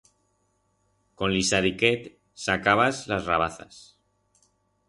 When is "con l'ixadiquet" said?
1.21-2.09